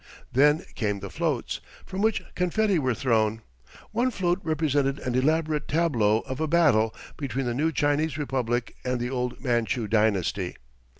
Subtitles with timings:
[0.31, 3.43] Then came the floats, from which confetti were thrown.
[3.91, 8.99] One float represented an elaborate tableau of a battle between the new Chinese republic and
[8.99, 10.55] the old Manchu dynasty.